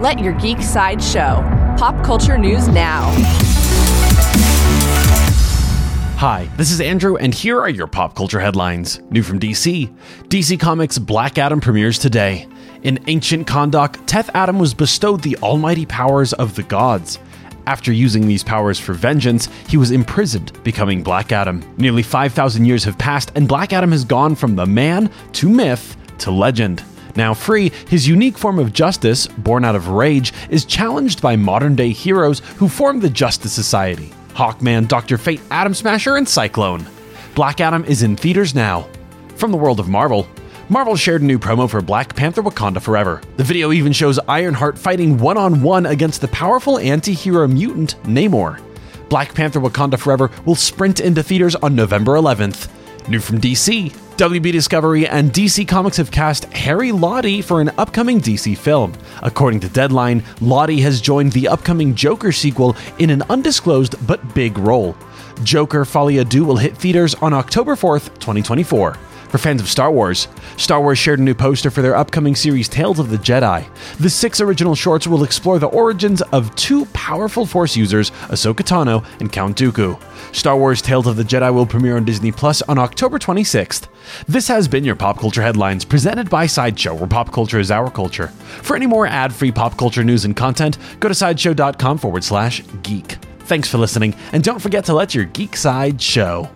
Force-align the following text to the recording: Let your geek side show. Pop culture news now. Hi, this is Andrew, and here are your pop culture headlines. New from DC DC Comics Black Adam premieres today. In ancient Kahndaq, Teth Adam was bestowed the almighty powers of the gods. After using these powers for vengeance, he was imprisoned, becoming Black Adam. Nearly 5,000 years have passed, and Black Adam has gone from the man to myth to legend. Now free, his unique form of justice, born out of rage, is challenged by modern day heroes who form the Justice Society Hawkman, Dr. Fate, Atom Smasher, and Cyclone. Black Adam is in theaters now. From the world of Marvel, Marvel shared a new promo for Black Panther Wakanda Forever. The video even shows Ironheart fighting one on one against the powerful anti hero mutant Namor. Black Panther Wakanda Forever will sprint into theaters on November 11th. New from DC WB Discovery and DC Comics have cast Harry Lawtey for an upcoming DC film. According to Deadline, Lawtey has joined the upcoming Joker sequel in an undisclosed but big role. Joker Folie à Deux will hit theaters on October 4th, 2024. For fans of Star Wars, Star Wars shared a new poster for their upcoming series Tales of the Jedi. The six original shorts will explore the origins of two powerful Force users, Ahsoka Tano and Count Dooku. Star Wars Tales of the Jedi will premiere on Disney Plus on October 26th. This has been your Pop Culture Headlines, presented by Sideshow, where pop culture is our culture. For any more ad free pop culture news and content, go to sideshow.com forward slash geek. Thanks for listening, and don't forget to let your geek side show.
Let 0.00 0.20
your 0.20 0.32
geek 0.34 0.62
side 0.62 1.02
show. 1.02 1.42
Pop 1.76 2.04
culture 2.04 2.38
news 2.38 2.68
now. 2.68 3.10
Hi, 6.18 6.48
this 6.56 6.70
is 6.70 6.80
Andrew, 6.80 7.16
and 7.16 7.34
here 7.34 7.58
are 7.60 7.68
your 7.68 7.88
pop 7.88 8.14
culture 8.14 8.38
headlines. 8.38 9.00
New 9.10 9.24
from 9.24 9.40
DC 9.40 9.92
DC 10.28 10.60
Comics 10.60 10.98
Black 10.98 11.36
Adam 11.36 11.60
premieres 11.60 11.98
today. 11.98 12.46
In 12.84 13.00
ancient 13.08 13.48
Kahndaq, 13.48 14.06
Teth 14.06 14.30
Adam 14.34 14.60
was 14.60 14.72
bestowed 14.72 15.20
the 15.22 15.36
almighty 15.38 15.84
powers 15.84 16.32
of 16.32 16.54
the 16.54 16.62
gods. 16.62 17.18
After 17.66 17.92
using 17.92 18.28
these 18.28 18.44
powers 18.44 18.78
for 18.78 18.92
vengeance, 18.92 19.48
he 19.66 19.76
was 19.76 19.90
imprisoned, 19.90 20.62
becoming 20.62 21.02
Black 21.02 21.32
Adam. 21.32 21.60
Nearly 21.76 22.04
5,000 22.04 22.64
years 22.64 22.84
have 22.84 22.98
passed, 22.98 23.32
and 23.34 23.48
Black 23.48 23.72
Adam 23.72 23.90
has 23.90 24.04
gone 24.04 24.36
from 24.36 24.54
the 24.54 24.64
man 24.64 25.10
to 25.32 25.48
myth 25.48 25.96
to 26.18 26.30
legend. 26.30 26.84
Now 27.16 27.34
free, 27.34 27.70
his 27.88 28.08
unique 28.08 28.38
form 28.38 28.58
of 28.58 28.72
justice, 28.72 29.26
born 29.26 29.64
out 29.64 29.76
of 29.76 29.88
rage, 29.88 30.32
is 30.50 30.64
challenged 30.64 31.22
by 31.22 31.36
modern 31.36 31.74
day 31.74 31.90
heroes 31.90 32.40
who 32.56 32.68
form 32.68 33.00
the 33.00 33.10
Justice 33.10 33.52
Society 33.52 34.12
Hawkman, 34.34 34.86
Dr. 34.86 35.18
Fate, 35.18 35.40
Atom 35.50 35.74
Smasher, 35.74 36.16
and 36.16 36.28
Cyclone. 36.28 36.86
Black 37.34 37.60
Adam 37.60 37.84
is 37.84 38.02
in 38.02 38.16
theaters 38.16 38.54
now. 38.54 38.88
From 39.36 39.50
the 39.50 39.58
world 39.58 39.80
of 39.80 39.88
Marvel, 39.88 40.28
Marvel 40.68 40.96
shared 40.96 41.22
a 41.22 41.24
new 41.24 41.38
promo 41.38 41.68
for 41.68 41.80
Black 41.80 42.14
Panther 42.14 42.42
Wakanda 42.42 42.80
Forever. 42.80 43.22
The 43.36 43.44
video 43.44 43.72
even 43.72 43.92
shows 43.92 44.18
Ironheart 44.28 44.78
fighting 44.78 45.18
one 45.18 45.38
on 45.38 45.62
one 45.62 45.86
against 45.86 46.20
the 46.20 46.28
powerful 46.28 46.78
anti 46.78 47.14
hero 47.14 47.48
mutant 47.48 47.94
Namor. 48.04 48.60
Black 49.08 49.34
Panther 49.34 49.60
Wakanda 49.60 49.98
Forever 49.98 50.30
will 50.44 50.54
sprint 50.54 51.00
into 51.00 51.22
theaters 51.22 51.56
on 51.56 51.74
November 51.74 52.12
11th. 52.12 52.68
New 53.08 53.20
from 53.20 53.40
DC 53.40 54.07
WB 54.18 54.50
Discovery 54.50 55.06
and 55.06 55.30
DC 55.30 55.68
Comics 55.68 55.96
have 55.98 56.10
cast 56.10 56.46
Harry 56.46 56.90
Lawtey 56.90 57.42
for 57.42 57.60
an 57.60 57.70
upcoming 57.78 58.20
DC 58.20 58.58
film. 58.58 58.92
According 59.22 59.60
to 59.60 59.68
Deadline, 59.68 60.22
Lawtey 60.40 60.80
has 60.80 61.00
joined 61.00 61.30
the 61.30 61.46
upcoming 61.46 61.94
Joker 61.94 62.32
sequel 62.32 62.76
in 62.98 63.10
an 63.10 63.22
undisclosed 63.30 63.94
but 64.08 64.34
big 64.34 64.58
role. 64.58 64.96
Joker 65.44 65.84
Folie 65.84 66.16
à 66.16 66.28
Deux 66.28 66.42
will 66.42 66.56
hit 66.56 66.76
theaters 66.76 67.14
on 67.22 67.32
October 67.32 67.76
4th, 67.76 68.06
2024. 68.18 68.96
For 69.28 69.36
fans 69.36 69.60
of 69.60 69.68
Star 69.68 69.90
Wars, 69.92 70.26
Star 70.56 70.80
Wars 70.80 70.98
shared 70.98 71.18
a 71.18 71.22
new 71.22 71.34
poster 71.34 71.70
for 71.70 71.82
their 71.82 71.94
upcoming 71.94 72.34
series 72.34 72.68
Tales 72.68 72.98
of 72.98 73.10
the 73.10 73.18
Jedi. 73.18 73.68
The 73.98 74.08
six 74.08 74.40
original 74.40 74.74
shorts 74.74 75.06
will 75.06 75.22
explore 75.22 75.58
the 75.58 75.66
origins 75.66 76.22
of 76.22 76.54
two 76.56 76.86
powerful 76.86 77.44
Force 77.44 77.76
users, 77.76 78.10
Ahsoka 78.28 78.62
Tano 78.64 79.04
and 79.20 79.30
Count 79.30 79.56
Dooku. 79.58 80.00
Star 80.34 80.56
Wars 80.56 80.80
Tales 80.80 81.06
of 81.06 81.16
the 81.16 81.22
Jedi 81.24 81.52
will 81.52 81.66
premiere 81.66 81.96
on 81.96 82.04
Disney 82.04 82.32
Plus 82.32 82.62
on 82.62 82.78
October 82.78 83.18
26th. 83.18 83.88
This 84.26 84.48
has 84.48 84.66
been 84.66 84.84
your 84.84 84.96
Pop 84.96 85.18
Culture 85.18 85.42
Headlines, 85.42 85.84
presented 85.84 86.30
by 86.30 86.46
Sideshow, 86.46 86.94
where 86.94 87.06
pop 87.06 87.30
culture 87.30 87.60
is 87.60 87.70
our 87.70 87.90
culture. 87.90 88.28
For 88.28 88.76
any 88.76 88.86
more 88.86 89.06
ad 89.06 89.32
free 89.32 89.52
pop 89.52 89.76
culture 89.76 90.04
news 90.04 90.24
and 90.24 90.34
content, 90.34 90.78
go 91.00 91.08
to 91.08 91.14
sideshow.com 91.14 91.98
forward 91.98 92.24
slash 92.24 92.62
geek. 92.82 93.18
Thanks 93.40 93.70
for 93.70 93.78
listening, 93.78 94.14
and 94.32 94.42
don't 94.42 94.60
forget 94.60 94.84
to 94.86 94.94
let 94.94 95.14
your 95.14 95.24
geek 95.26 95.56
side 95.56 96.00
show. 96.00 96.50